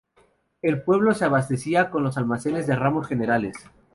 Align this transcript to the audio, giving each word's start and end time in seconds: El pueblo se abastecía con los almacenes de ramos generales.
El 0.63 0.81
pueblo 0.81 1.13
se 1.13 1.25
abastecía 1.25 1.91
con 1.91 2.01
los 2.03 2.17
almacenes 2.17 2.65
de 2.65 2.75
ramos 2.75 3.05
generales. 3.05 3.53